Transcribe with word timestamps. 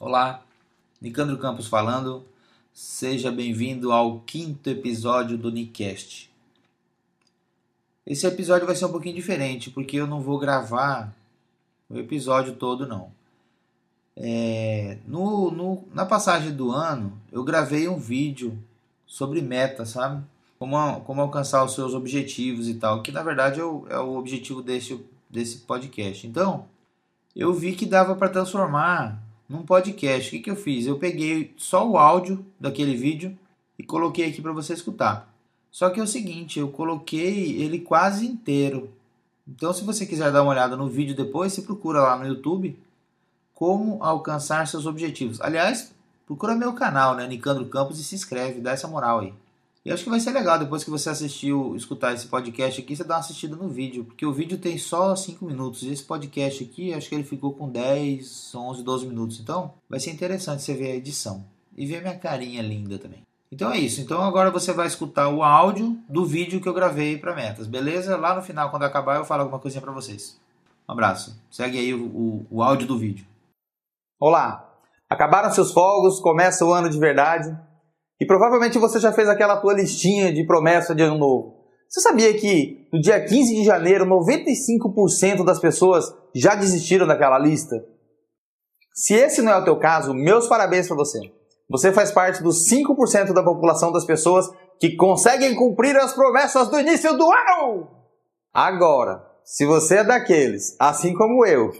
Olá, 0.00 0.44
Nicandro 1.00 1.36
Campos 1.38 1.66
falando. 1.66 2.24
Seja 2.72 3.32
bem-vindo 3.32 3.90
ao 3.90 4.20
quinto 4.20 4.70
episódio 4.70 5.36
do 5.36 5.50
Nicast. 5.50 6.30
Esse 8.06 8.24
episódio 8.24 8.64
vai 8.64 8.76
ser 8.76 8.84
um 8.84 8.92
pouquinho 8.92 9.16
diferente, 9.16 9.70
porque 9.70 9.96
eu 9.96 10.06
não 10.06 10.20
vou 10.20 10.38
gravar 10.38 11.12
o 11.90 11.98
episódio 11.98 12.54
todo, 12.54 12.86
não. 12.86 13.10
É, 14.16 14.98
no, 15.04 15.50
no, 15.50 15.84
na 15.92 16.06
passagem 16.06 16.54
do 16.54 16.70
ano, 16.70 17.20
eu 17.32 17.42
gravei 17.42 17.88
um 17.88 17.98
vídeo 17.98 18.56
sobre 19.04 19.42
meta, 19.42 19.84
sabe? 19.84 20.24
Como, 20.60 21.00
como 21.00 21.22
alcançar 21.22 21.64
os 21.64 21.74
seus 21.74 21.92
objetivos 21.92 22.68
e 22.68 22.74
tal, 22.74 23.02
que 23.02 23.10
na 23.10 23.24
verdade 23.24 23.58
é 23.58 23.64
o, 23.64 23.84
é 23.88 23.98
o 23.98 24.16
objetivo 24.16 24.62
desse, 24.62 25.04
desse 25.28 25.58
podcast. 25.58 26.24
Então, 26.24 26.66
eu 27.34 27.52
vi 27.52 27.74
que 27.74 27.84
dava 27.84 28.14
para 28.14 28.28
transformar 28.28 29.26
num 29.48 29.62
podcast. 29.62 30.28
O 30.28 30.30
que, 30.32 30.40
que 30.40 30.50
eu 30.50 30.56
fiz? 30.56 30.86
Eu 30.86 30.98
peguei 30.98 31.54
só 31.56 31.88
o 31.88 31.96
áudio 31.96 32.44
daquele 32.60 32.94
vídeo 32.94 33.36
e 33.78 33.82
coloquei 33.82 34.28
aqui 34.28 34.42
para 34.42 34.52
você 34.52 34.74
escutar. 34.74 35.32
Só 35.70 35.90
que 35.90 36.00
é 36.00 36.02
o 36.02 36.06
seguinte, 36.06 36.58
eu 36.58 36.68
coloquei 36.68 37.60
ele 37.60 37.78
quase 37.80 38.26
inteiro. 38.26 38.90
Então, 39.46 39.72
se 39.72 39.84
você 39.84 40.04
quiser 40.04 40.30
dar 40.30 40.42
uma 40.42 40.50
olhada 40.50 40.76
no 40.76 40.88
vídeo 40.88 41.16
depois, 41.16 41.52
você 41.52 41.62
procura 41.62 42.02
lá 42.02 42.16
no 42.18 42.26
YouTube 42.26 42.78
como 43.54 44.02
alcançar 44.02 44.66
seus 44.66 44.86
objetivos. 44.86 45.40
Aliás, 45.40 45.92
procura 46.26 46.54
meu 46.54 46.74
canal, 46.74 47.14
né, 47.16 47.26
Nicandro 47.26 47.66
Campos, 47.66 47.98
e 47.98 48.04
se 48.04 48.14
inscreve, 48.14 48.60
dá 48.60 48.72
essa 48.72 48.86
moral 48.86 49.20
aí. 49.20 49.34
E 49.88 49.90
acho 49.90 50.04
que 50.04 50.10
vai 50.10 50.20
ser 50.20 50.32
legal 50.32 50.58
depois 50.58 50.84
que 50.84 50.90
você 50.90 51.08
assistiu, 51.08 51.74
escutar 51.74 52.12
esse 52.12 52.26
podcast 52.26 52.78
aqui, 52.78 52.94
você 52.94 53.02
dá 53.02 53.14
uma 53.14 53.20
assistida 53.20 53.56
no 53.56 53.70
vídeo, 53.70 54.04
porque 54.04 54.26
o 54.26 54.32
vídeo 54.34 54.58
tem 54.58 54.76
só 54.76 55.16
5 55.16 55.42
minutos. 55.46 55.82
E 55.82 55.90
esse 55.90 56.04
podcast 56.04 56.62
aqui, 56.62 56.92
acho 56.92 57.08
que 57.08 57.14
ele 57.14 57.24
ficou 57.24 57.54
com 57.54 57.70
10, 57.70 58.54
11, 58.54 58.82
12 58.82 59.06
minutos. 59.06 59.40
Então, 59.40 59.72
vai 59.88 59.98
ser 59.98 60.10
interessante 60.10 60.62
você 60.62 60.74
ver 60.74 60.92
a 60.92 60.96
edição 60.96 61.42
e 61.74 61.86
ver 61.86 62.02
minha 62.02 62.18
carinha 62.18 62.60
linda 62.60 62.98
também. 62.98 63.22
Então 63.50 63.72
é 63.72 63.78
isso. 63.78 64.02
Então 64.02 64.20
agora 64.20 64.50
você 64.50 64.74
vai 64.74 64.86
escutar 64.86 65.30
o 65.30 65.42
áudio 65.42 65.96
do 66.06 66.26
vídeo 66.26 66.60
que 66.60 66.68
eu 66.68 66.74
gravei 66.74 67.16
para 67.16 67.34
metas, 67.34 67.66
beleza? 67.66 68.14
Lá 68.14 68.34
no 68.34 68.42
final, 68.42 68.70
quando 68.70 68.82
acabar, 68.82 69.16
eu 69.16 69.24
falo 69.24 69.40
alguma 69.40 69.58
coisinha 69.58 69.80
para 69.80 69.90
vocês. 69.90 70.38
Um 70.86 70.92
abraço. 70.92 71.42
Segue 71.50 71.78
aí 71.78 71.94
o, 71.94 72.04
o, 72.04 72.46
o 72.50 72.62
áudio 72.62 72.86
do 72.86 72.98
vídeo. 72.98 73.26
Olá! 74.20 74.68
Acabaram 75.08 75.50
seus 75.50 75.72
fogos, 75.72 76.20
começa 76.20 76.62
o 76.62 76.74
ano 76.74 76.90
de 76.90 76.98
verdade. 76.98 77.58
E 78.20 78.26
provavelmente 78.26 78.78
você 78.78 78.98
já 78.98 79.12
fez 79.12 79.28
aquela 79.28 79.56
tua 79.56 79.74
listinha 79.74 80.32
de 80.32 80.44
promessa 80.46 80.94
de 80.94 81.02
ano 81.02 81.18
novo. 81.18 81.58
Você 81.88 82.00
sabia 82.00 82.34
que 82.34 82.88
no 82.92 83.00
dia 83.00 83.24
15 83.24 83.54
de 83.54 83.64
janeiro 83.64 84.04
95% 84.04 85.44
das 85.44 85.58
pessoas 85.58 86.04
já 86.34 86.54
desistiram 86.54 87.06
daquela 87.06 87.38
lista? 87.38 87.76
Se 88.92 89.14
esse 89.14 89.40
não 89.40 89.52
é 89.52 89.56
o 89.56 89.64
teu 89.64 89.78
caso, 89.78 90.12
meus 90.12 90.48
parabéns 90.48 90.86
para 90.86 90.96
você. 90.96 91.18
Você 91.70 91.92
faz 91.92 92.10
parte 92.10 92.42
dos 92.42 92.68
5% 92.68 93.32
da 93.32 93.42
população 93.42 93.92
das 93.92 94.04
pessoas 94.04 94.46
que 94.80 94.96
conseguem 94.96 95.54
cumprir 95.54 95.96
as 95.96 96.12
promessas 96.12 96.68
do 96.68 96.80
início 96.80 97.16
do 97.16 97.30
ano. 97.30 97.88
Agora, 98.52 99.22
se 99.44 99.64
você 99.64 99.98
é 99.98 100.04
daqueles, 100.04 100.76
assim 100.80 101.14
como 101.14 101.46
eu, 101.46 101.70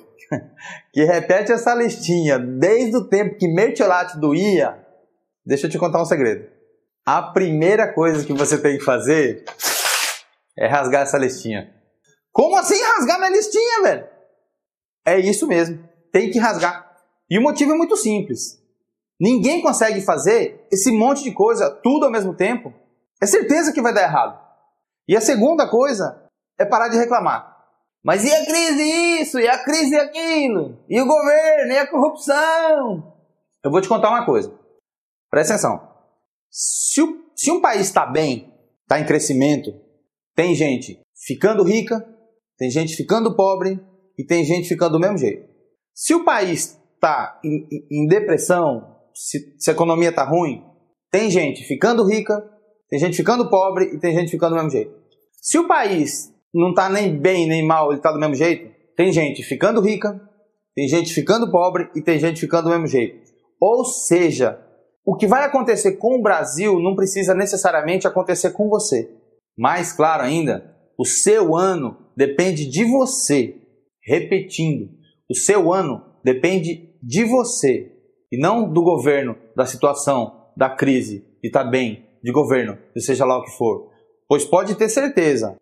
que 0.92 1.04
repete 1.04 1.52
essa 1.52 1.74
listinha 1.74 2.38
desde 2.38 2.96
o 2.96 3.08
tempo 3.08 3.36
que 3.36 3.48
Mertiolate 3.48 4.18
doía, 4.18 4.87
Deixa 5.48 5.66
eu 5.66 5.70
te 5.70 5.78
contar 5.78 6.02
um 6.02 6.04
segredo. 6.04 6.46
A 7.06 7.22
primeira 7.22 7.90
coisa 7.94 8.22
que 8.22 8.34
você 8.34 8.60
tem 8.60 8.76
que 8.76 8.84
fazer 8.84 9.46
é 10.58 10.66
rasgar 10.66 11.00
essa 11.00 11.16
listinha. 11.16 11.74
Como 12.30 12.54
assim 12.54 12.78
rasgar 12.82 13.18
minha 13.18 13.30
listinha, 13.30 13.82
velho? 13.82 14.06
É 15.06 15.18
isso 15.18 15.46
mesmo. 15.46 15.82
Tem 16.12 16.30
que 16.30 16.38
rasgar. 16.38 16.94
E 17.30 17.38
o 17.38 17.42
motivo 17.42 17.72
é 17.72 17.74
muito 17.74 17.96
simples. 17.96 18.62
Ninguém 19.18 19.62
consegue 19.62 20.02
fazer 20.02 20.66
esse 20.70 20.92
monte 20.92 21.24
de 21.24 21.32
coisa 21.32 21.70
tudo 21.82 22.04
ao 22.04 22.12
mesmo 22.12 22.34
tempo. 22.34 22.70
É 23.18 23.24
certeza 23.24 23.72
que 23.72 23.80
vai 23.80 23.94
dar 23.94 24.02
errado. 24.02 24.38
E 25.08 25.16
a 25.16 25.20
segunda 25.22 25.66
coisa 25.66 26.28
é 26.58 26.66
parar 26.66 26.88
de 26.88 26.98
reclamar. 26.98 27.56
Mas 28.04 28.22
e 28.22 28.30
a 28.30 28.44
crise 28.44 28.82
isso? 29.22 29.40
E 29.40 29.48
a 29.48 29.64
crise 29.64 29.96
aquilo? 29.96 30.78
E 30.90 31.00
o 31.00 31.06
governo? 31.06 31.72
E 31.72 31.78
a 31.78 31.90
corrupção? 31.90 33.14
Eu 33.64 33.70
vou 33.70 33.80
te 33.80 33.88
contar 33.88 34.10
uma 34.10 34.26
coisa. 34.26 34.67
Presta 35.30 35.54
atenção. 35.54 35.80
Se, 36.50 37.02
o, 37.02 37.32
se 37.36 37.50
um 37.50 37.60
país 37.60 37.82
está 37.82 38.06
bem, 38.06 38.52
está 38.82 38.98
em 38.98 39.06
crescimento, 39.06 39.72
tem 40.34 40.54
gente 40.54 41.00
ficando 41.26 41.62
rica, 41.62 42.04
tem 42.56 42.70
gente 42.70 42.96
ficando 42.96 43.36
pobre 43.36 43.78
e 44.18 44.24
tem 44.24 44.44
gente 44.44 44.68
ficando 44.68 44.92
do 44.92 45.00
mesmo 45.00 45.18
jeito. 45.18 45.48
Se 45.94 46.14
o 46.14 46.24
país 46.24 46.78
está 46.94 47.40
em, 47.44 47.66
em, 47.90 48.06
depressão, 48.06 48.96
se, 49.14 49.54
se 49.58 49.70
a 49.70 49.72
economia 49.72 50.10
está 50.10 50.24
ruim, 50.24 50.64
tem 51.10 51.30
gente 51.30 51.64
ficando 51.64 52.04
rica, 52.04 52.42
tem 52.88 52.98
gente 52.98 53.16
ficando 53.16 53.48
pobre 53.50 53.94
e 53.94 53.98
tem 53.98 54.14
gente 54.14 54.30
ficando 54.30 54.50
do 54.50 54.56
mesmo 54.56 54.70
jeito. 54.70 54.92
Se 55.40 55.58
o 55.58 55.68
país 55.68 56.32
não 56.52 56.70
está 56.70 56.88
nem 56.88 57.16
bem 57.16 57.46
nem 57.46 57.64
mal, 57.64 57.90
ele 57.90 57.98
está 57.98 58.10
do 58.10 58.18
mesmo 58.18 58.34
jeito, 58.34 58.74
tem 58.96 59.12
gente 59.12 59.42
ficando 59.42 59.80
rica, 59.80 60.20
tem 60.74 60.88
gente 60.88 61.12
ficando 61.12 61.50
pobre 61.50 61.90
e 61.94 62.02
tem 62.02 62.18
gente 62.18 62.40
ficando 62.40 62.64
do 62.64 62.70
mesmo 62.70 62.86
jeito. 62.86 63.28
Ou 63.60 63.84
seja, 63.84 64.64
o 65.08 65.16
que 65.16 65.26
vai 65.26 65.42
acontecer 65.42 65.92
com 65.92 66.18
o 66.18 66.22
Brasil 66.22 66.78
não 66.78 66.94
precisa 66.94 67.34
necessariamente 67.34 68.06
acontecer 68.06 68.50
com 68.50 68.68
você. 68.68 69.10
Mais 69.56 69.90
claro 69.90 70.22
ainda, 70.22 70.76
o 70.98 71.04
seu 71.06 71.56
ano 71.56 71.96
depende 72.14 72.68
de 72.68 72.84
você. 72.84 73.56
Repetindo, 74.04 74.90
o 75.26 75.34
seu 75.34 75.72
ano 75.72 76.04
depende 76.22 76.94
de 77.02 77.24
você 77.24 77.90
e 78.30 78.38
não 78.38 78.70
do 78.70 78.82
governo, 78.82 79.34
da 79.56 79.64
situação, 79.64 80.50
da 80.54 80.68
crise, 80.68 81.24
de 81.42 81.48
estar 81.48 81.64
tá 81.64 81.70
bem, 81.70 82.04
de 82.22 82.30
governo, 82.30 82.76
seja 82.98 83.24
lá 83.24 83.38
o 83.38 83.44
que 83.44 83.56
for. 83.56 83.90
Pois 84.28 84.44
pode 84.44 84.74
ter 84.74 84.90
certeza, 84.90 85.56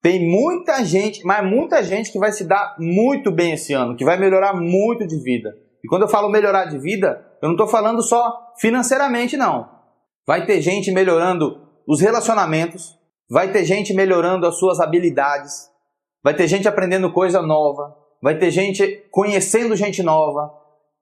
tem 0.00 0.30
muita 0.30 0.84
gente, 0.84 1.24
mas 1.24 1.44
muita 1.44 1.82
gente 1.82 2.12
que 2.12 2.20
vai 2.20 2.30
se 2.30 2.44
dar 2.44 2.76
muito 2.78 3.32
bem 3.32 3.54
esse 3.54 3.72
ano, 3.72 3.96
que 3.96 4.04
vai 4.04 4.16
melhorar 4.16 4.54
muito 4.54 5.04
de 5.04 5.20
vida. 5.20 5.65
E 5.86 5.88
quando 5.88 6.02
eu 6.02 6.08
falo 6.08 6.28
melhorar 6.28 6.64
de 6.64 6.80
vida, 6.80 7.24
eu 7.40 7.46
não 7.46 7.54
estou 7.54 7.68
falando 7.68 8.02
só 8.02 8.52
financeiramente, 8.58 9.36
não. 9.36 9.70
Vai 10.26 10.44
ter 10.44 10.60
gente 10.60 10.90
melhorando 10.90 11.60
os 11.86 12.00
relacionamentos, 12.00 12.98
vai 13.30 13.52
ter 13.52 13.64
gente 13.64 13.94
melhorando 13.94 14.48
as 14.48 14.58
suas 14.58 14.80
habilidades, 14.80 15.70
vai 16.24 16.34
ter 16.34 16.48
gente 16.48 16.66
aprendendo 16.66 17.12
coisa 17.12 17.40
nova, 17.40 17.96
vai 18.20 18.36
ter 18.36 18.50
gente 18.50 19.06
conhecendo 19.12 19.76
gente 19.76 20.02
nova, 20.02 20.52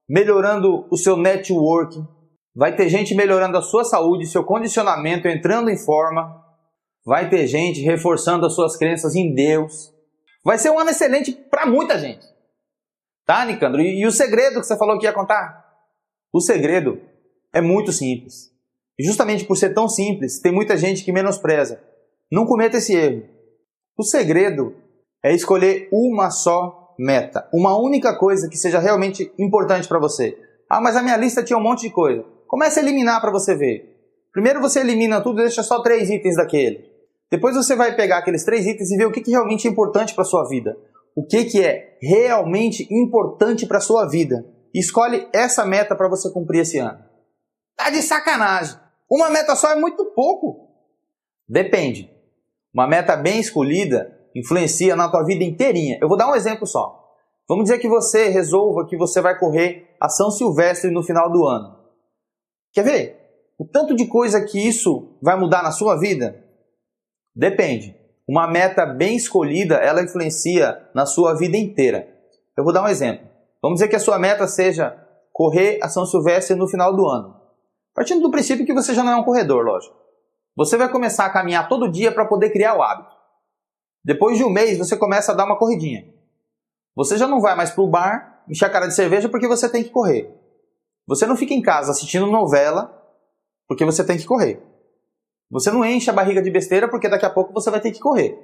melhorando 0.06 0.86
o 0.90 0.98
seu 0.98 1.16
networking, 1.16 2.06
vai 2.54 2.76
ter 2.76 2.90
gente 2.90 3.14
melhorando 3.14 3.56
a 3.56 3.62
sua 3.62 3.84
saúde, 3.84 4.26
seu 4.26 4.44
condicionamento, 4.44 5.26
entrando 5.26 5.70
em 5.70 5.78
forma, 5.78 6.44
vai 7.06 7.30
ter 7.30 7.46
gente 7.46 7.80
reforçando 7.80 8.44
as 8.44 8.54
suas 8.54 8.76
crenças 8.76 9.14
em 9.14 9.34
Deus. 9.34 9.94
Vai 10.44 10.58
ser 10.58 10.68
um 10.68 10.78
ano 10.78 10.90
excelente 10.90 11.32
para 11.32 11.64
muita 11.64 11.98
gente. 11.98 12.33
Tá, 13.26 13.44
Nicandro? 13.44 13.80
E, 13.80 14.00
e 14.00 14.06
o 14.06 14.12
segredo 14.12 14.60
que 14.60 14.66
você 14.66 14.76
falou 14.76 14.98
que 14.98 15.06
ia 15.06 15.12
contar? 15.12 15.64
O 16.32 16.40
segredo 16.40 17.00
é 17.52 17.60
muito 17.60 17.92
simples. 17.92 18.50
E 18.98 19.04
justamente 19.04 19.44
por 19.44 19.56
ser 19.56 19.74
tão 19.74 19.88
simples, 19.88 20.40
tem 20.40 20.52
muita 20.52 20.76
gente 20.76 21.04
que 21.04 21.12
menospreza. 21.12 21.82
Não 22.30 22.46
cometa 22.46 22.76
esse 22.76 22.94
erro. 22.94 23.24
O 23.96 24.02
segredo 24.02 24.74
é 25.22 25.32
escolher 25.32 25.88
uma 25.92 26.30
só 26.30 26.94
meta, 26.98 27.48
uma 27.52 27.80
única 27.80 28.16
coisa 28.16 28.48
que 28.48 28.56
seja 28.56 28.78
realmente 28.78 29.32
importante 29.38 29.88
para 29.88 29.98
você. 29.98 30.36
Ah, 30.68 30.80
mas 30.80 30.96
a 30.96 31.02
minha 31.02 31.16
lista 31.16 31.42
tinha 31.42 31.58
um 31.58 31.62
monte 31.62 31.82
de 31.82 31.90
coisa. 31.90 32.24
Comece 32.46 32.78
a 32.78 32.82
eliminar 32.82 33.20
para 33.20 33.30
você 33.30 33.54
ver. 33.54 33.94
Primeiro 34.32 34.60
você 34.60 34.80
elimina 34.80 35.20
tudo 35.20 35.40
e 35.40 35.44
deixa 35.44 35.62
só 35.62 35.80
três 35.82 36.10
itens 36.10 36.36
daquele. 36.36 36.84
Depois 37.30 37.56
você 37.56 37.74
vai 37.74 37.94
pegar 37.96 38.18
aqueles 38.18 38.44
três 38.44 38.66
itens 38.66 38.90
e 38.90 38.96
ver 38.96 39.06
o 39.06 39.12
que, 39.12 39.20
que 39.20 39.30
realmente 39.30 39.66
é 39.66 39.70
importante 39.70 40.14
para 40.14 40.24
sua 40.24 40.48
vida. 40.48 40.76
O 41.16 41.26
que, 41.26 41.44
que 41.44 41.64
é 41.64 41.94
realmente 42.04 42.86
importante 42.90 43.66
para 43.66 43.80
sua 43.80 44.06
vida. 44.06 44.44
Escolhe 44.74 45.28
essa 45.32 45.64
meta 45.64 45.96
para 45.96 46.08
você 46.08 46.30
cumprir 46.30 46.60
esse 46.60 46.78
ano. 46.78 47.02
Tá 47.76 47.90
de 47.90 48.02
sacanagem. 48.02 48.78
Uma 49.10 49.30
meta 49.30 49.56
só 49.56 49.70
é 49.70 49.76
muito 49.76 50.04
pouco. 50.06 50.68
Depende. 51.48 52.10
Uma 52.72 52.86
meta 52.86 53.16
bem 53.16 53.40
escolhida 53.40 54.12
influencia 54.34 54.96
na 54.96 55.08
tua 55.08 55.24
vida 55.24 55.44
inteirinha. 55.44 55.98
Eu 56.00 56.08
vou 56.08 56.16
dar 56.16 56.30
um 56.30 56.34
exemplo 56.34 56.66
só. 56.66 57.00
Vamos 57.48 57.64
dizer 57.64 57.78
que 57.78 57.88
você 57.88 58.28
resolva 58.28 58.86
que 58.86 58.96
você 58.96 59.20
vai 59.20 59.38
correr 59.38 59.94
a 60.00 60.08
São 60.08 60.30
Silvestre 60.30 60.90
no 60.90 61.02
final 61.02 61.30
do 61.30 61.46
ano. 61.46 61.78
Quer 62.72 62.82
ver? 62.82 63.20
O 63.58 63.64
tanto 63.64 63.94
de 63.94 64.06
coisa 64.06 64.44
que 64.44 64.58
isso 64.58 65.16
vai 65.22 65.38
mudar 65.38 65.62
na 65.62 65.70
sua 65.70 65.96
vida? 65.96 66.44
Depende. 67.34 67.94
Uma 68.26 68.46
meta 68.46 68.86
bem 68.86 69.16
escolhida, 69.16 69.76
ela 69.76 70.02
influencia 70.02 70.88
na 70.94 71.04
sua 71.04 71.34
vida 71.34 71.56
inteira. 71.56 72.08
Eu 72.56 72.64
vou 72.64 72.72
dar 72.72 72.82
um 72.82 72.88
exemplo. 72.88 73.28
Vamos 73.62 73.76
dizer 73.76 73.88
que 73.88 73.96
a 73.96 74.00
sua 74.00 74.18
meta 74.18 74.46
seja 74.46 74.96
correr 75.32 75.78
a 75.82 75.88
São 75.88 76.06
Silvestre 76.06 76.56
no 76.56 76.68
final 76.68 76.94
do 76.94 77.06
ano. 77.06 77.40
Partindo 77.94 78.22
do 78.22 78.30
princípio 78.30 78.64
que 78.64 78.72
você 78.72 78.94
já 78.94 79.02
não 79.02 79.12
é 79.12 79.16
um 79.16 79.24
corredor, 79.24 79.64
lógico. 79.64 79.94
Você 80.56 80.76
vai 80.76 80.90
começar 80.90 81.26
a 81.26 81.30
caminhar 81.30 81.68
todo 81.68 81.90
dia 81.90 82.12
para 82.12 82.24
poder 82.24 82.50
criar 82.50 82.76
o 82.76 82.82
hábito. 82.82 83.14
Depois 84.04 84.38
de 84.38 84.44
um 84.44 84.50
mês, 84.50 84.78
você 84.78 84.96
começa 84.96 85.32
a 85.32 85.34
dar 85.34 85.44
uma 85.44 85.58
corridinha. 85.58 86.04
Você 86.94 87.18
já 87.18 87.26
não 87.26 87.40
vai 87.40 87.56
mais 87.56 87.70
para 87.70 87.82
o 87.82 87.88
bar, 87.88 88.44
encher 88.48 88.66
a 88.66 88.70
cara 88.70 88.86
de 88.86 88.94
cerveja 88.94 89.28
porque 89.28 89.48
você 89.48 89.68
tem 89.68 89.82
que 89.82 89.90
correr. 89.90 90.32
Você 91.06 91.26
não 91.26 91.36
fica 91.36 91.52
em 91.52 91.60
casa 91.60 91.90
assistindo 91.90 92.26
novela 92.26 93.02
porque 93.66 93.84
você 93.84 94.04
tem 94.04 94.16
que 94.16 94.24
correr. 94.24 94.62
Você 95.50 95.70
não 95.70 95.84
enche 95.84 96.10
a 96.10 96.12
barriga 96.12 96.42
de 96.42 96.50
besteira 96.50 96.88
porque 96.88 97.08
daqui 97.08 97.26
a 97.26 97.30
pouco 97.30 97.52
você 97.52 97.70
vai 97.70 97.80
ter 97.80 97.92
que 97.92 98.00
correr. 98.00 98.38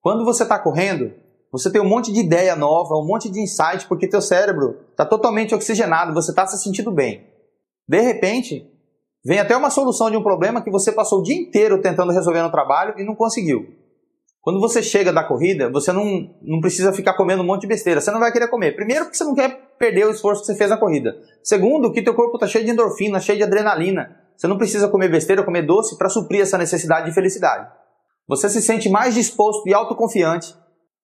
Quando 0.00 0.24
você 0.24 0.44
está 0.44 0.58
correndo, 0.58 1.12
você 1.50 1.70
tem 1.70 1.80
um 1.80 1.88
monte 1.88 2.12
de 2.12 2.20
ideia 2.20 2.54
nova, 2.54 2.94
um 2.94 3.06
monte 3.06 3.30
de 3.30 3.40
insight, 3.40 3.86
porque 3.86 4.06
teu 4.06 4.20
cérebro 4.20 4.78
está 4.90 5.04
totalmente 5.04 5.54
oxigenado, 5.54 6.14
você 6.14 6.30
está 6.30 6.46
se 6.46 6.62
sentindo 6.62 6.92
bem. 6.92 7.26
De 7.88 8.00
repente, 8.00 8.70
vem 9.24 9.38
até 9.38 9.56
uma 9.56 9.70
solução 9.70 10.10
de 10.10 10.16
um 10.16 10.22
problema 10.22 10.62
que 10.62 10.70
você 10.70 10.92
passou 10.92 11.20
o 11.20 11.22
dia 11.22 11.36
inteiro 11.36 11.80
tentando 11.80 12.12
resolver 12.12 12.42
no 12.42 12.50
trabalho 12.50 12.94
e 12.98 13.04
não 13.04 13.14
conseguiu. 13.14 13.66
Quando 14.40 14.60
você 14.60 14.82
chega 14.82 15.12
da 15.12 15.24
corrida, 15.24 15.70
você 15.70 15.92
não, 15.92 16.34
não 16.42 16.60
precisa 16.60 16.92
ficar 16.92 17.14
comendo 17.14 17.42
um 17.42 17.46
monte 17.46 17.62
de 17.62 17.66
besteira. 17.66 18.00
Você 18.00 18.10
não 18.10 18.20
vai 18.20 18.32
querer 18.32 18.48
comer. 18.48 18.74
Primeiro, 18.74 19.04
porque 19.04 19.16
você 19.16 19.24
não 19.24 19.34
quer 19.34 19.74
perder 19.78 20.06
o 20.06 20.10
esforço 20.10 20.40
que 20.42 20.46
você 20.46 20.54
fez 20.54 20.70
na 20.70 20.76
corrida. 20.76 21.14
Segundo, 21.42 21.92
que 21.92 22.02
teu 22.02 22.14
corpo 22.14 22.36
está 22.36 22.46
cheio 22.46 22.64
de 22.64 22.70
endorfina, 22.70 23.20
cheio 23.20 23.36
de 23.36 23.44
adrenalina. 23.44 24.27
Você 24.38 24.46
não 24.46 24.56
precisa 24.56 24.88
comer 24.88 25.10
besteira, 25.10 25.44
comer 25.44 25.62
doce 25.62 25.98
para 25.98 26.08
suprir 26.08 26.42
essa 26.42 26.56
necessidade 26.56 27.06
de 27.06 27.12
felicidade. 27.12 27.68
Você 28.28 28.48
se 28.48 28.62
sente 28.62 28.88
mais 28.88 29.12
disposto 29.12 29.68
e 29.68 29.74
autoconfiante. 29.74 30.54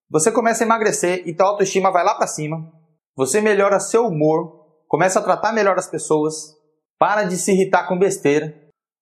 Você 0.09 0.31
começa 0.31 0.63
a 0.63 0.67
emagrecer 0.67 1.27
e 1.27 1.35
tua 1.35 1.49
autoestima 1.49 1.91
vai 1.91 2.05
lá 2.05 2.15
para 2.15 2.29
cima. 2.29 2.73
Você 3.17 3.41
melhora 3.41 3.81
seu 3.81 4.07
humor, 4.07 4.85
começa 4.87 5.19
a 5.19 5.23
tratar 5.23 5.53
melhor 5.53 5.77
as 5.77 5.89
pessoas, 5.89 6.55
para 6.97 7.25
de 7.25 7.37
se 7.37 7.51
irritar 7.51 7.89
com 7.89 7.99
besteira. 7.99 8.55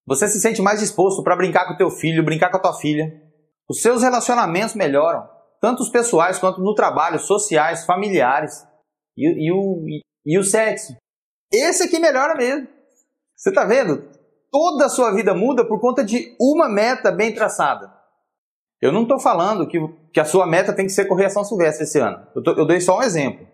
Você 0.07 0.27
se 0.27 0.41
sente 0.41 0.63
mais 0.63 0.81
disposto 0.81 1.23
para 1.23 1.37
brincar 1.37 1.69
com 1.69 1.77
teu 1.77 1.91
filho, 1.91 2.25
brincar 2.25 2.51
com 2.51 2.57
a 2.57 2.61
tua 2.61 2.75
filha. 2.75 3.13
Os 3.69 3.83
seus 3.83 4.03
relacionamentos 4.03 4.75
melhoram, 4.75 5.29
tanto 5.61 5.83
os 5.83 5.91
pessoais 5.91 6.39
quanto 6.39 6.63
no 6.63 6.75
trabalho, 6.75 7.19
sociais, 7.19 7.85
familiares. 7.85 8.67
E, 9.15 9.49
e 9.49 9.53
o, 9.53 9.85
e, 9.87 10.01
e 10.25 10.39
o 10.39 10.43
sexo. 10.43 10.97
Esse 11.53 11.83
aqui 11.83 11.99
melhora 11.99 12.35
mesmo. 12.35 12.67
Você 13.37 13.53
tá 13.53 13.67
vendo? 13.67 14.22
Toda 14.53 14.85
a 14.85 14.91
sua 14.91 15.11
vida 15.13 15.35
muda 15.35 15.65
por 15.67 15.81
conta 15.81 16.05
de 16.05 16.37
uma 16.39 16.69
meta 16.69 17.11
bem 17.11 17.35
traçada. 17.35 17.91
Eu 18.81 18.93
não 18.93 19.03
estou 19.03 19.19
falando 19.19 19.67
que, 19.67 19.79
que 20.13 20.21
a 20.21 20.25
sua 20.25 20.47
meta 20.47 20.73
tem 20.73 20.87
que 20.87 20.93
ser 20.93 21.07
correr 21.07 21.27
a 21.27 21.31
São 21.31 21.43
Silvestre 21.43 21.85
esse 21.85 21.99
ano. 21.99 22.27
Eu, 22.37 22.43
tô, 22.43 22.53
eu 22.53 22.67
dei 22.67 22.81
só 22.81 22.99
um 22.99 23.03
exemplo. 23.03 23.47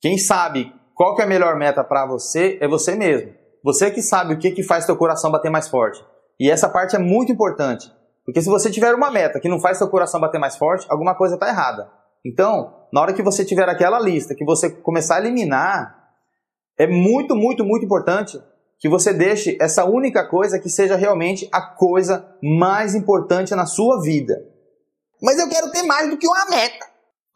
Quem 0.00 0.18
sabe 0.18 0.72
qual 0.94 1.14
que 1.14 1.22
é 1.22 1.24
a 1.24 1.28
melhor 1.28 1.56
meta 1.56 1.84
para 1.84 2.06
você 2.06 2.58
é 2.60 2.66
você 2.66 2.96
mesmo. 2.96 3.32
Você 3.62 3.90
que 3.90 4.02
sabe 4.02 4.34
o 4.34 4.38
que, 4.38 4.50
que 4.50 4.62
faz 4.64 4.84
seu 4.84 4.96
coração 4.96 5.30
bater 5.30 5.50
mais 5.50 5.68
forte. 5.68 6.04
E 6.40 6.50
essa 6.50 6.68
parte 6.68 6.96
é 6.96 6.98
muito 6.98 7.30
importante. 7.30 7.92
Porque 8.24 8.40
se 8.40 8.48
você 8.48 8.70
tiver 8.70 8.94
uma 8.94 9.10
meta 9.10 9.38
que 9.38 9.48
não 9.48 9.60
faz 9.60 9.78
seu 9.78 9.88
coração 9.88 10.20
bater 10.20 10.40
mais 10.40 10.56
forte, 10.56 10.86
alguma 10.90 11.14
coisa 11.14 11.34
está 11.34 11.48
errada. 11.48 11.88
Então, 12.24 12.86
na 12.92 13.00
hora 13.00 13.12
que 13.12 13.22
você 13.22 13.44
tiver 13.44 13.68
aquela 13.68 14.00
lista, 14.00 14.34
que 14.34 14.44
você 14.44 14.70
começar 14.70 15.16
a 15.16 15.20
eliminar, 15.20 16.02
é 16.78 16.86
muito, 16.86 17.36
muito, 17.36 17.64
muito 17.64 17.84
importante 17.84 18.40
que 18.82 18.88
você 18.88 19.12
deixe 19.12 19.56
essa 19.60 19.84
única 19.84 20.28
coisa 20.28 20.58
que 20.58 20.68
seja 20.68 20.96
realmente 20.96 21.48
a 21.52 21.62
coisa 21.62 22.28
mais 22.42 22.96
importante 22.96 23.54
na 23.54 23.64
sua 23.64 24.02
vida. 24.02 24.34
Mas 25.22 25.38
eu 25.38 25.48
quero 25.48 25.70
ter 25.70 25.84
mais 25.84 26.10
do 26.10 26.18
que 26.18 26.26
uma 26.26 26.44
meta. 26.46 26.84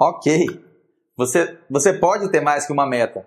Ok. 0.00 0.44
Você, 1.16 1.56
você 1.70 1.92
pode 1.92 2.32
ter 2.32 2.40
mais 2.40 2.66
que 2.66 2.72
uma 2.72 2.84
meta, 2.84 3.24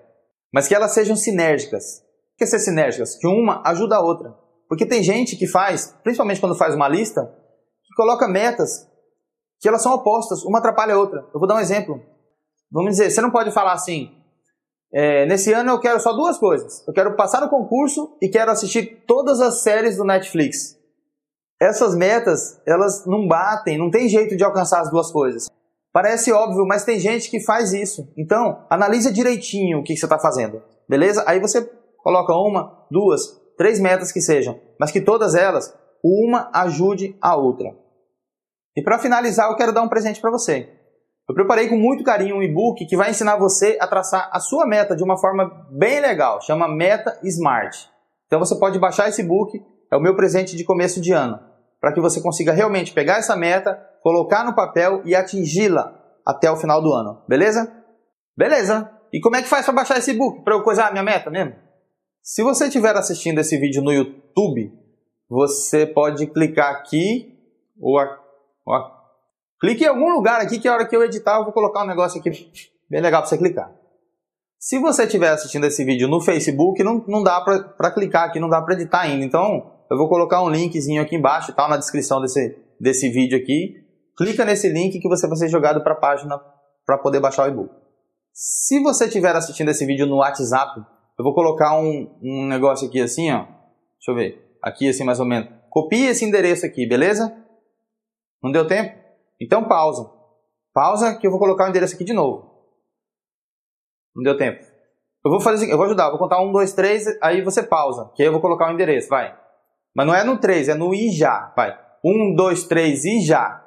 mas 0.54 0.68
que 0.68 0.76
elas 0.76 0.92
sejam 0.92 1.16
sinérgicas. 1.16 2.00
O 2.34 2.38
que 2.38 2.44
é 2.44 2.48
ser 2.48 2.60
sinérgicas? 2.60 3.16
Que 3.16 3.26
uma 3.26 3.64
ajuda 3.66 3.96
a 3.96 4.02
outra. 4.02 4.36
Porque 4.68 4.86
tem 4.86 5.02
gente 5.02 5.38
que 5.38 5.48
faz, 5.48 5.96
principalmente 6.04 6.42
quando 6.42 6.58
faz 6.58 6.76
uma 6.76 6.90
lista, 6.90 7.24
que 7.24 7.96
coloca 7.96 8.28
metas 8.28 8.86
que 9.62 9.68
elas 9.70 9.82
são 9.82 9.94
opostas, 9.94 10.44
uma 10.44 10.60
atrapalha 10.60 10.94
a 10.94 11.00
outra. 11.00 11.22
Eu 11.34 11.40
vou 11.40 11.48
dar 11.48 11.56
um 11.56 11.62
exemplo. 11.62 12.02
Vamos 12.70 12.92
dizer, 12.92 13.12
você 13.12 13.22
não 13.22 13.32
pode 13.32 13.50
falar 13.52 13.72
assim, 13.72 14.12
é, 14.92 15.26
nesse 15.26 15.54
ano 15.54 15.72
eu 15.72 15.80
quero 15.80 16.00
só 16.00 16.14
duas 16.14 16.38
coisas. 16.38 16.86
Eu 16.88 16.94
quero 16.94 17.16
passar 17.16 17.42
no 17.42 17.50
concurso 17.50 18.18
e 18.22 18.28
quero 18.28 18.52
assistir 18.52 19.04
todas 19.06 19.40
as 19.40 19.62
séries 19.62 19.98
do 19.98 20.04
Netflix. 20.04 20.78
Essas 21.62 21.94
metas, 21.96 22.60
elas 22.66 23.06
não 23.06 23.28
batem, 23.28 23.78
não 23.78 23.92
tem 23.92 24.08
jeito 24.08 24.36
de 24.36 24.44
alcançar 24.44 24.82
as 24.82 24.90
duas 24.90 25.12
coisas. 25.12 25.48
Parece 25.92 26.32
óbvio, 26.32 26.66
mas 26.66 26.86
tem 26.86 27.00
gente 27.00 27.30
que 27.30 27.44
faz 27.44 27.74
isso. 27.74 28.12
Então, 28.18 28.66
analisa 28.70 29.12
direitinho 29.12 29.80
o 29.80 29.84
que 29.84 29.96
você 29.98 30.06
está 30.06 30.18
fazendo, 30.18 30.62
beleza? 30.88 31.24
Aí 31.28 31.40
você 31.40 31.62
coloca 31.98 32.34
uma, 32.34 32.86
duas, 32.90 33.40
três 33.58 33.80
metas 33.80 34.12
que 34.12 34.22
sejam, 34.22 34.60
mas 34.80 34.92
que 34.92 35.02
todas 35.02 35.36
elas, 35.36 35.76
uma 36.04 36.50
ajude 36.54 37.18
a 37.22 37.36
outra. 37.36 37.76
E 38.78 38.82
para 38.82 39.00
finalizar, 39.00 39.50
eu 39.50 39.58
quero 39.58 39.74
dar 39.74 39.82
um 39.82 39.90
presente 39.90 40.22
para 40.22 40.32
você. 40.32 40.79
Eu 41.30 41.36
preparei 41.36 41.68
com 41.68 41.78
muito 41.78 42.04
carinho 42.04 42.38
um 42.38 42.42
e-book 42.42 42.84
que 42.88 42.98
vai 42.98 43.12
ensinar 43.12 43.38
você 43.38 43.78
a 43.80 43.86
traçar 43.86 44.32
a 44.34 44.40
sua 44.40 44.66
meta 44.66 44.96
de 44.96 45.04
uma 45.04 45.16
forma 45.16 45.68
bem 45.70 46.00
legal, 46.00 46.42
chama 46.42 46.68
Meta 46.68 47.20
Smart. 47.24 47.88
Então 48.26 48.40
você 48.40 48.58
pode 48.58 48.80
baixar 48.80 49.08
esse 49.08 49.22
e-book, 49.22 49.64
é 49.92 49.96
o 49.96 50.02
meu 50.02 50.16
presente 50.16 50.56
de 50.56 50.64
começo 50.64 51.00
de 51.00 51.12
ano, 51.12 51.40
para 51.80 51.94
que 51.94 52.02
você 52.02 52.20
consiga 52.20 52.52
realmente 52.52 52.94
pegar 52.94 53.18
essa 53.18 53.36
meta, 53.36 53.80
colocar 54.02 54.44
no 54.44 54.56
papel 54.56 55.04
e 55.06 55.16
atingi-la 55.16 55.96
até 56.26 56.50
o 56.50 56.58
final 56.58 56.82
do 56.82 56.92
ano, 56.92 57.22
beleza? 57.28 57.72
Beleza. 58.36 58.90
E 59.14 59.20
como 59.20 59.36
é 59.36 59.44
que 59.44 59.48
faz 59.48 59.66
para 59.66 59.76
baixar 59.76 60.00
esse 60.00 60.10
e-book? 60.10 60.44
Para 60.44 60.56
eu 60.56 60.64
coisar 60.64 60.88
a 60.88 60.92
minha 60.92 61.04
meta 61.04 61.30
mesmo? 61.30 61.54
Se 62.24 62.42
você 62.42 62.66
estiver 62.66 62.96
assistindo 62.96 63.38
esse 63.38 63.56
vídeo 63.56 63.84
no 63.84 63.94
YouTube, 63.94 64.74
você 65.30 65.86
pode 65.86 66.26
clicar 66.26 66.72
aqui 66.72 67.38
ou, 67.80 68.00
a, 68.00 68.20
ou 68.66 68.74
a, 68.74 68.99
Clique 69.60 69.84
em 69.84 69.88
algum 69.88 70.10
lugar 70.14 70.40
aqui 70.40 70.60
que 70.60 70.68
a 70.68 70.74
hora 70.74 70.88
que 70.88 70.96
eu 70.96 71.04
editar 71.04 71.38
eu 71.38 71.44
vou 71.44 71.54
colocar 71.54 71.84
um 71.84 71.88
negócio 71.88 72.20
aqui 72.20 72.32
bem 72.90 73.02
legal 73.02 73.22
para 73.22 73.30
você 73.30 73.38
clicar. 73.38 73.72
Se 74.58 74.78
você 74.78 75.04
estiver 75.04 75.30
assistindo 75.30 75.66
esse 75.66 75.86
vídeo 75.86 76.08
no 76.08 76.20
Facebook, 76.20 76.84
não, 76.84 77.04
não 77.08 77.24
dá 77.24 77.40
para 77.42 77.92
clicar 77.92 78.26
aqui, 78.26 78.40
não 78.40 78.50
dá 78.50 78.62
para 78.62 78.74
editar 78.76 79.02
ainda. 79.02 79.24
Então, 79.24 79.72
eu 79.90 79.98
vou 79.98 80.10
colocar 80.10 80.44
um 80.44 80.50
linkzinho 80.50 81.02
aqui 81.02 81.16
embaixo, 81.16 81.54
tá, 81.54 81.68
na 81.68 81.78
descrição 81.78 82.20
desse, 82.20 82.58
desse 82.80 83.10
vídeo 83.10 83.38
aqui. 83.38 83.76
Clica 84.18 84.44
nesse 84.44 84.68
link 84.68 85.00
que 85.00 85.08
você 85.08 85.28
vai 85.28 85.38
ser 85.38 85.48
jogado 85.48 85.82
para 85.82 85.94
a 85.94 86.00
página 86.00 86.38
para 86.86 86.98
poder 86.98 87.22
baixar 87.22 87.46
o 87.46 87.52
e-book. 87.52 87.72
Se 88.34 88.82
você 88.82 89.06
estiver 89.06 89.34
assistindo 89.34 89.70
esse 89.70 89.86
vídeo 89.86 90.06
no 90.06 90.18
WhatsApp, 90.18 90.78
eu 91.18 91.24
vou 91.24 91.34
colocar 91.34 91.80
um, 91.80 92.20
um 92.22 92.46
negócio 92.46 92.88
aqui 92.88 93.00
assim, 93.00 93.32
ó. 93.32 93.44
Deixa 93.44 94.10
eu 94.10 94.16
ver. 94.16 94.58
Aqui 94.62 94.90
assim 94.90 95.06
mais 95.06 95.22
ou 95.22 95.26
menos. 95.26 95.50
Copie 95.70 96.08
esse 96.08 96.26
endereço 96.26 96.66
aqui, 96.66 96.86
beleza? 96.86 97.34
Não 98.44 98.52
deu 98.52 98.68
tempo? 98.68 98.99
Então 99.40 99.68
pausa. 99.68 100.10
Pausa 100.74 101.18
que 101.18 101.26
eu 101.26 101.32
vou 101.32 101.40
colocar 101.40 101.66
o 101.66 101.70
endereço 101.70 101.96
aqui 101.96 102.04
de 102.04 102.14
novo. 102.14 102.50
Não 104.16 104.24
deu 104.24 104.38
tempo. 104.38 104.64
Eu 105.26 105.32
vou 105.32 105.42
fazer 105.42 105.64
assim, 105.64 105.72
eu 105.72 105.78
vou 105.78 105.86
ajudar, 105.86 106.10
vou 106.10 106.20
contar 106.20 106.42
um, 106.42 106.52
dois, 106.52 106.74
três, 106.74 107.06
aí 107.22 107.42
você 107.42 107.62
pausa, 107.62 108.10
que 108.16 108.22
aí 108.22 108.28
eu 108.28 108.32
vou 108.32 108.42
colocar 108.42 108.70
o 108.70 108.74
endereço, 108.74 109.10
vai. 109.10 109.38
Mas 109.96 110.08
não 110.08 110.16
é 110.16 110.24
no 110.24 110.40
3, 110.40 110.70
é 110.70 110.74
no 110.76 110.94
I 110.94 111.12
já, 111.12 111.52
vai. 111.56 111.78
Um, 112.04 112.34
dois, 112.36 112.64
três 112.64 113.04
e 113.04 113.20
já. 113.26 113.66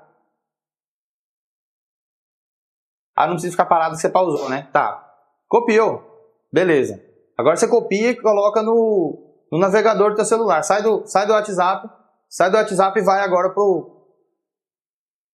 Ah, 3.14 3.26
não 3.26 3.35
precisa 3.35 3.52
ficar 3.52 3.67
parado 3.67 3.95
que 3.95 4.00
você 4.00 4.09
pausou, 4.09 4.49
né? 4.49 4.69
Tá. 4.73 5.07
Copiou. 5.47 6.02
Beleza. 6.50 7.02
Agora 7.37 7.57
você 7.57 7.69
copia 7.69 8.11
e 8.11 8.21
coloca 8.21 8.62
no, 8.62 9.47
no 9.50 9.59
navegador 9.59 10.11
do 10.11 10.17
teu 10.17 10.25
celular. 10.25 10.62
Sai 10.62 10.83
do, 10.83 11.07
sai 11.07 11.26
do 11.26 11.35
WhatsApp, 11.35 11.88
sai 12.31 12.50
do 12.50 12.57
WhatsApp 12.57 12.99
e 12.99 13.05
vai 13.05 13.21
agora 13.21 13.50
pro, 13.50 14.01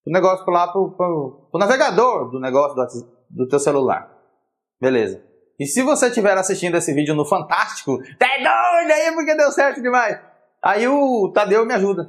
o 0.08 0.12
negócio 0.12 0.44
lá 0.50 0.72
pro, 0.72 0.90
pro, 0.96 1.48
pro 1.50 1.60
navegador 1.60 2.30
do 2.30 2.40
negócio 2.40 2.74
do, 2.74 3.44
do 3.44 3.48
teu 3.48 3.58
celular. 3.58 4.10
Beleza. 4.80 5.22
E 5.60 5.66
se 5.66 5.82
você 5.82 6.06
estiver 6.06 6.36
assistindo 6.38 6.76
esse 6.76 6.94
vídeo 6.94 7.14
no 7.14 7.26
Fantástico, 7.26 7.98
tá 8.18 8.26
doido 8.36 8.92
aí 8.92 9.12
porque 9.12 9.36
deu 9.36 9.52
certo 9.52 9.82
demais. 9.82 10.18
Aí 10.64 10.88
o 10.88 11.30
Tadeu 11.32 11.66
me 11.66 11.74
ajuda. 11.74 12.08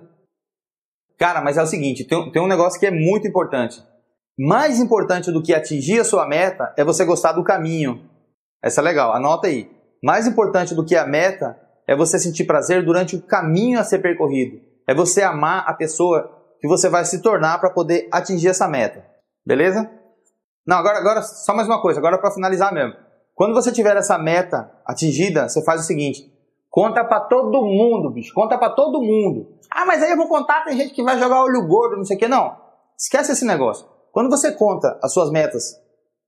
Cara, 1.18 1.42
mas 1.42 1.58
é 1.58 1.62
o 1.62 1.68
seguinte, 1.68 2.06
tem, 2.08 2.32
tem 2.32 2.42
um 2.42 2.48
negócio 2.48 2.80
que 2.80 2.86
é 2.86 2.92
muito 2.92 3.28
importante. 3.28 3.84
Mais 4.38 4.80
importante 4.80 5.30
do 5.32 5.44
que 5.44 5.54
atingir 5.54 6.00
a 6.00 6.06
sua 6.06 6.26
meta 6.26 6.74
é 6.78 6.86
você 6.86 7.04
gostar 7.04 7.34
do 7.34 7.44
caminho. 7.44 8.10
Essa 8.64 8.80
é 8.80 8.84
legal, 8.84 9.14
anota 9.14 9.48
aí. 9.48 9.70
Mais 10.02 10.26
importante 10.26 10.74
do 10.74 10.86
que 10.86 10.96
a 10.96 11.06
meta 11.06 11.60
é 11.86 11.94
você 11.94 12.18
sentir 12.18 12.46
prazer 12.46 12.86
durante 12.86 13.18
o 13.18 13.22
caminho 13.22 13.78
a 13.78 13.84
ser 13.84 14.00
percorrido. 14.00 14.62
É 14.88 14.96
você 14.96 15.22
amar 15.22 15.66
a 15.68 15.74
pessoa 15.74 16.39
que 16.60 16.68
você 16.68 16.90
vai 16.90 17.06
se 17.06 17.22
tornar 17.22 17.60
para 17.60 17.70
poder 17.70 18.08
atingir 18.12 18.50
essa 18.50 18.68
meta. 18.68 19.06
Beleza? 19.46 19.90
Não, 20.66 20.78
agora, 20.78 21.00
agora 21.00 21.22
só 21.22 21.56
mais 21.56 21.68
uma 21.68 21.82
coisa, 21.82 22.00
agora 22.00 22.18
para 22.18 22.32
finalizar 22.32 22.74
mesmo. 22.74 22.94
Quando 23.34 23.54
você 23.54 23.72
tiver 23.72 23.96
essa 23.96 24.18
meta 24.18 24.70
atingida, 24.86 25.48
você 25.48 25.64
faz 25.64 25.82
o 25.82 25.86
seguinte: 25.86 26.32
conta 26.70 27.04
para 27.04 27.22
todo 27.22 27.66
mundo, 27.66 28.12
bicho, 28.12 28.34
conta 28.34 28.58
para 28.58 28.70
todo 28.72 29.02
mundo. 29.02 29.58
Ah, 29.72 29.86
mas 29.86 30.04
aí 30.04 30.12
eu 30.12 30.18
vou 30.18 30.28
contar, 30.28 30.64
tem 30.66 30.78
gente 30.78 30.94
que 30.94 31.04
vai 31.04 31.18
jogar 31.18 31.44
olho 31.44 31.66
gordo, 31.66 31.98
não 31.98 32.06
sei 32.06 32.18
o 32.18 32.20
que. 32.20 32.28
Não, 32.28 32.56
esquece 32.98 33.32
esse 33.32 33.46
negócio. 33.46 33.88
Quando 34.12 34.30
você 34.30 34.52
conta 34.52 35.00
as 35.02 35.14
suas 35.14 35.32
metas 35.32 35.76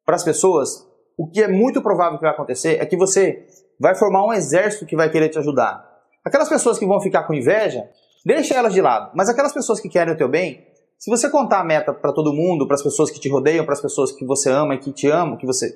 para 0.05 0.15
as 0.15 0.23
pessoas, 0.23 0.87
o 1.17 1.29
que 1.29 1.43
é 1.43 1.47
muito 1.47 1.81
provável 1.81 2.17
que 2.17 2.23
vai 2.23 2.33
acontecer 2.33 2.81
é 2.81 2.85
que 2.85 2.97
você 2.97 3.45
vai 3.79 3.95
formar 3.95 4.25
um 4.25 4.33
exército 4.33 4.85
que 4.85 4.95
vai 4.95 5.09
querer 5.09 5.29
te 5.29 5.39
ajudar. 5.39 5.85
Aquelas 6.23 6.47
pessoas 6.47 6.77
que 6.77 6.85
vão 6.85 7.01
ficar 7.01 7.23
com 7.23 7.33
inveja, 7.33 7.83
Deixa 8.25 8.53
elas 8.53 8.73
de 8.73 8.81
lado. 8.81 9.11
Mas 9.15 9.29
aquelas 9.29 9.53
pessoas 9.53 9.79
que 9.79 9.89
querem 9.89 10.13
o 10.13 10.17
teu 10.17 10.29
bem, 10.29 10.65
se 10.97 11.09
você 11.09 11.29
contar 11.29 11.61
a 11.61 11.63
meta 11.63 11.93
para 11.93 12.13
todo 12.13 12.33
mundo, 12.33 12.67
para 12.67 12.75
as 12.75 12.83
pessoas 12.83 13.09
que 13.09 13.19
te 13.19 13.27
rodeiam, 13.27 13.65
para 13.65 13.73
as 13.73 13.81
pessoas 13.81 14.11
que 14.11 14.25
você 14.25 14.49
ama 14.49 14.75
e 14.75 14.77
que 14.77 14.91
te 14.91 15.09
amam, 15.09 15.37
que 15.37 15.47
você, 15.47 15.67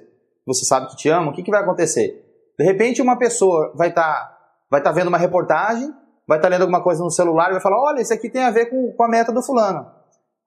você 0.46 0.66
sabe 0.66 0.88
que 0.88 0.96
te 0.96 1.10
amam, 1.10 1.30
o 1.30 1.34
que, 1.34 1.42
que 1.42 1.50
vai 1.50 1.62
acontecer? 1.62 2.24
De 2.58 2.64
repente, 2.64 3.02
uma 3.02 3.18
pessoa 3.18 3.74
vai 3.76 3.90
estar 3.90 4.04
tá, 4.04 4.38
vai 4.70 4.84
tá 4.84 4.92
vendo 4.92 5.08
uma 5.08 5.18
reportagem, 5.18 5.92
vai 6.28 6.38
estar 6.38 6.48
tá 6.48 6.50
lendo 6.50 6.62
alguma 6.62 6.84
coisa 6.84 7.04
no 7.04 7.10
celular 7.10 7.50
e 7.50 7.54
vai 7.54 7.62
falar: 7.62 7.82
olha, 7.82 8.02
isso 8.02 8.14
aqui 8.14 8.30
tem 8.30 8.44
a 8.44 8.52
ver 8.52 8.68
com, 8.68 8.94
com 8.94 9.04
a 9.04 9.10
meta 9.10 9.32
do 9.32 9.42
fulano. 9.42 9.86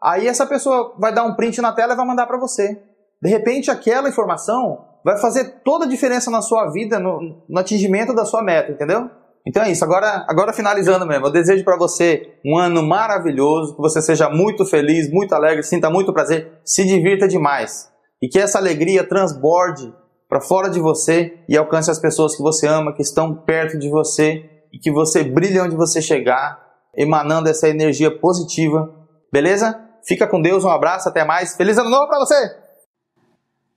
Aí 0.00 0.28
essa 0.28 0.46
pessoa 0.46 0.94
vai 0.96 1.12
dar 1.12 1.24
um 1.24 1.34
print 1.34 1.60
na 1.60 1.72
tela 1.72 1.94
e 1.94 1.96
vai 1.96 2.06
mandar 2.06 2.26
para 2.26 2.38
você. 2.38 2.80
De 3.20 3.28
repente, 3.28 3.70
aquela 3.70 4.08
informação 4.08 4.86
vai 5.04 5.18
fazer 5.18 5.62
toda 5.64 5.84
a 5.84 5.88
diferença 5.88 6.30
na 6.30 6.40
sua 6.40 6.70
vida, 6.70 7.00
no, 7.00 7.42
no 7.48 7.58
atingimento 7.58 8.14
da 8.14 8.24
sua 8.24 8.42
meta, 8.42 8.70
entendeu? 8.70 9.10
Então 9.46 9.62
é 9.62 9.70
isso. 9.70 9.84
Agora, 9.84 10.24
agora 10.28 10.52
finalizando 10.52 11.06
mesmo, 11.06 11.26
eu 11.26 11.32
desejo 11.32 11.64
para 11.64 11.76
você 11.76 12.34
um 12.44 12.58
ano 12.58 12.82
maravilhoso, 12.82 13.74
que 13.74 13.80
você 13.80 14.02
seja 14.02 14.28
muito 14.28 14.64
feliz, 14.66 15.10
muito 15.10 15.34
alegre, 15.34 15.62
sinta 15.62 15.88
muito 15.88 16.12
prazer, 16.12 16.60
se 16.64 16.84
divirta 16.84 17.26
demais 17.26 17.90
e 18.20 18.28
que 18.28 18.38
essa 18.38 18.58
alegria 18.58 19.06
transborde 19.06 19.92
para 20.28 20.40
fora 20.40 20.68
de 20.68 20.80
você 20.80 21.38
e 21.48 21.56
alcance 21.56 21.90
as 21.90 21.98
pessoas 21.98 22.36
que 22.36 22.42
você 22.42 22.66
ama, 22.66 22.92
que 22.92 23.02
estão 23.02 23.34
perto 23.34 23.78
de 23.78 23.88
você 23.88 24.50
e 24.72 24.78
que 24.78 24.90
você 24.90 25.24
brilhe 25.24 25.58
onde 25.60 25.76
você 25.76 26.02
chegar, 26.02 26.60
emanando 26.94 27.48
essa 27.48 27.68
energia 27.68 28.10
positiva. 28.10 28.94
Beleza? 29.32 29.82
Fica 30.06 30.26
com 30.26 30.42
Deus, 30.42 30.64
um 30.64 30.70
abraço, 30.70 31.08
até 31.08 31.24
mais. 31.24 31.56
Feliz 31.56 31.78
ano 31.78 31.90
novo 31.90 32.06
para 32.06 32.18
você! 32.18 32.56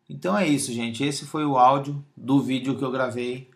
Então 0.10 0.38
é 0.38 0.46
isso, 0.46 0.74
gente. 0.74 1.06
Esse 1.06 1.26
foi 1.26 1.46
o 1.46 1.58
áudio 1.58 2.04
do 2.18 2.42
vídeo 2.42 2.78
que 2.78 2.84
eu 2.84 2.92
gravei 2.92 3.50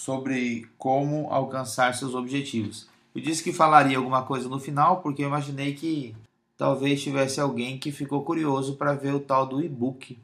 sobre 0.00 0.66
como 0.78 1.28
alcançar 1.30 1.94
seus 1.94 2.14
objetivos. 2.14 2.88
Eu 3.14 3.20
disse 3.20 3.42
que 3.42 3.52
falaria 3.52 3.98
alguma 3.98 4.22
coisa 4.22 4.48
no 4.48 4.58
final 4.58 5.02
porque 5.02 5.22
eu 5.22 5.28
imaginei 5.28 5.74
que 5.74 6.16
talvez 6.56 7.02
tivesse 7.02 7.38
alguém 7.38 7.78
que 7.78 7.92
ficou 7.92 8.24
curioso 8.24 8.76
para 8.76 8.94
ver 8.94 9.14
o 9.14 9.20
tal 9.20 9.44
do 9.44 9.62
e-book 9.62 10.16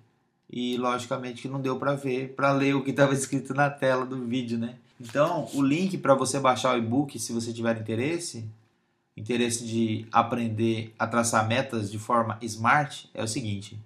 e 0.49 0.79
logicamente 0.79 1.43
que 1.43 1.49
não 1.49 1.61
deu 1.61 1.77
para 1.79 1.95
ver, 1.95 2.33
para 2.35 2.53
ler 2.53 2.75
o 2.75 2.83
que 2.83 2.91
estava 2.91 3.13
escrito 3.13 3.53
na 3.53 3.69
tela 3.69 4.07
do 4.07 4.25
vídeo, 4.25 4.57
né? 4.57 4.77
Então, 4.99 5.47
o 5.53 5.61
link 5.61 5.99
para 5.99 6.15
você 6.15 6.41
baixar 6.41 6.75
o 6.75 6.79
e-book, 6.79 7.19
se 7.19 7.35
você 7.35 7.53
tiver 7.53 7.79
interesse, 7.79 8.49
interesse 9.15 9.67
de 9.67 10.07
aprender 10.11 10.95
a 10.99 11.07
traçar 11.07 11.47
metas 11.47 11.91
de 11.91 11.99
forma 11.99 12.39
smart, 12.41 13.11
é 13.13 13.23
o 13.23 13.29
seguinte: 13.29 13.79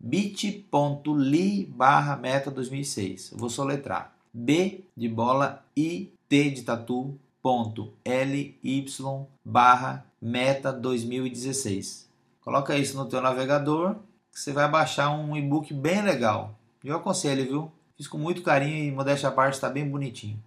bit.ly 0.00 1.66
barra 1.66 2.16
meta 2.16 2.50
2006. 2.50 3.34
vou 3.36 3.48
soletrar. 3.48 4.12
B 4.32 4.84
de 4.96 5.08
bola 5.08 5.64
I 5.76 6.12
T 6.28 6.50
de 6.50 6.62
tatu 6.62 7.18
ponto 7.42 7.92
L 8.04 8.58
Y 8.62 9.26
barra 9.44 10.06
meta 10.20 10.72
2016. 10.72 12.08
Coloca 12.40 12.76
isso 12.76 12.96
no 12.96 13.06
teu 13.06 13.20
navegador 13.20 13.96
que 14.32 14.40
você 14.40 14.52
vai 14.52 14.68
baixar 14.68 15.10
um 15.10 15.36
e-book 15.36 15.74
bem 15.74 16.02
legal. 16.02 16.54
Eu 16.82 16.96
aconselho, 16.96 17.44
viu? 17.44 17.72
Fiz 17.96 18.08
com 18.08 18.16
muito 18.16 18.42
carinho 18.42 18.84
e 18.84 18.90
modéstia 18.90 19.28
à 19.28 19.32
parte 19.32 19.54
está 19.54 19.68
bem 19.68 19.88
bonitinho. 19.88 20.42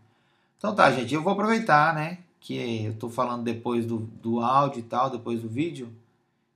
Então 0.57 0.73
tá, 0.73 0.91
gente, 0.91 1.13
eu 1.13 1.21
vou 1.21 1.33
aproveitar, 1.33 1.93
né? 1.93 2.19
Que 2.39 2.85
eu 2.85 2.91
estou 2.91 3.09
falando 3.09 3.43
depois 3.43 3.85
do, 3.85 3.99
do 4.21 4.39
áudio 4.39 4.79
e 4.79 4.83
tal, 4.83 5.09
depois 5.09 5.41
do 5.41 5.49
vídeo, 5.49 5.93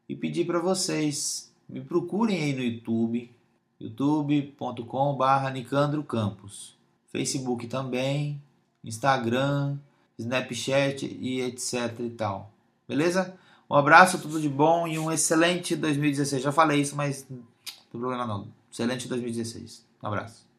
e 0.07 0.15
pedir 0.15 0.45
para 0.45 0.59
vocês 0.59 1.53
me 1.67 1.81
procurem 1.81 2.41
aí 2.41 2.53
no 2.53 2.63
YouTube, 2.63 3.31
youtube.com.br 3.79 5.50
Nicandro 5.53 6.03
Campos. 6.03 6.78
Facebook 7.12 7.68
também, 7.68 8.42
Instagram, 8.84 9.78
Snapchat 10.18 11.06
e 11.06 11.42
etc 11.42 12.00
e 12.00 12.10
tal. 12.10 12.51
Beleza? 12.88 13.36
Um 13.70 13.75
abraço, 13.75 14.20
tudo 14.20 14.42
de 14.42 14.50
bom 14.50 14.88
e 14.88 14.98
um 14.98 15.12
excelente 15.12 15.75
2016. 15.75 16.42
Já 16.42 16.51
falei 16.51 16.82
isso, 16.82 16.96
mas 16.96 17.25
não 17.30 17.38
tem 17.92 18.00
problema 18.00 18.25
não. 18.25 18.48
Excelente 18.72 19.08
2016. 19.08 19.86
Um 20.01 20.08
abraço. 20.08 20.48